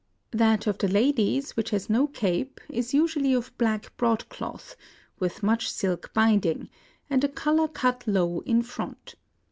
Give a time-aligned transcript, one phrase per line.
[0.31, 4.75] That of the ladies, which has no cape, is usually o£ black broadcloth,
[5.19, 6.69] with much silk binding,
[7.07, 9.13] and a collar cut low in front.